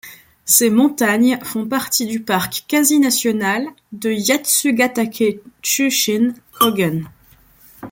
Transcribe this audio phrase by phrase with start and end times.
[0.45, 7.03] Ces montagnes font partie du parc quasi national de Yatsugatake-Chūshin Kōgen.